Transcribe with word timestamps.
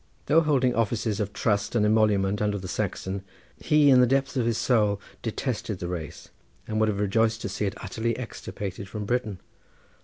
Though 0.25 0.41
holding 0.41 0.73
offices 0.73 1.19
of 1.19 1.31
trust 1.31 1.75
and 1.75 1.85
emolument 1.85 2.41
under 2.41 2.57
the 2.57 2.67
Saxon, 2.67 3.21
he 3.59 3.91
in 3.91 4.01
the 4.01 4.07
depths 4.07 4.35
of 4.35 4.47
his 4.47 4.57
soul 4.57 4.99
detested 5.21 5.77
the 5.77 5.87
race 5.87 6.29
and 6.67 6.79
would 6.79 6.89
have 6.89 6.99
rejoiced 6.99 7.43
to 7.43 7.49
see 7.49 7.65
it 7.67 7.75
utterly 7.83 8.17
extirpated 8.17 8.89
from 8.89 9.05
Britain. 9.05 9.39